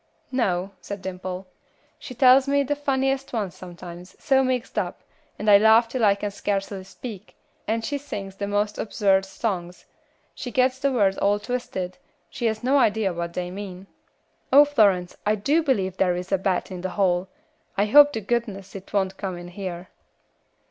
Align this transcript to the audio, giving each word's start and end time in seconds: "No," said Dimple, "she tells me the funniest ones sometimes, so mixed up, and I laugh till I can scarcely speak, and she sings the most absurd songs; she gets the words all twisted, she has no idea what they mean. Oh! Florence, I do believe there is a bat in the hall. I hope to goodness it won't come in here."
"No," 0.31 0.71
said 0.81 1.03
Dimple, 1.03 1.45
"she 1.99 2.15
tells 2.15 2.47
me 2.47 2.63
the 2.63 2.75
funniest 2.75 3.33
ones 3.33 3.53
sometimes, 3.53 4.15
so 4.17 4.43
mixed 4.43 4.79
up, 4.79 5.03
and 5.37 5.47
I 5.47 5.59
laugh 5.59 5.87
till 5.87 6.03
I 6.03 6.15
can 6.15 6.31
scarcely 6.31 6.83
speak, 6.85 7.35
and 7.67 7.85
she 7.85 7.99
sings 7.99 8.37
the 8.37 8.47
most 8.47 8.79
absurd 8.79 9.25
songs; 9.25 9.85
she 10.33 10.49
gets 10.49 10.79
the 10.79 10.91
words 10.91 11.19
all 11.19 11.37
twisted, 11.37 11.99
she 12.31 12.47
has 12.47 12.63
no 12.63 12.79
idea 12.79 13.13
what 13.13 13.33
they 13.33 13.51
mean. 13.51 13.85
Oh! 14.51 14.65
Florence, 14.65 15.15
I 15.23 15.35
do 15.35 15.61
believe 15.61 15.97
there 15.97 16.15
is 16.15 16.31
a 16.31 16.39
bat 16.39 16.71
in 16.71 16.81
the 16.81 16.89
hall. 16.97 17.27
I 17.77 17.85
hope 17.85 18.11
to 18.13 18.21
goodness 18.21 18.73
it 18.75 18.91
won't 18.93 19.17
come 19.17 19.37
in 19.37 19.49
here." 19.49 19.89